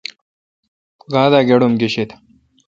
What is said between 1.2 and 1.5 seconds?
دہ